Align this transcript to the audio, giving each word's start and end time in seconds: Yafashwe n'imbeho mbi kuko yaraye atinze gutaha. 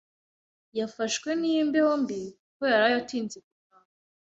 Yafashwe 0.77 1.29
n'imbeho 1.41 1.91
mbi 2.01 2.21
kuko 2.45 2.63
yaraye 2.71 2.95
atinze 3.01 3.37
gutaha. 3.45 3.87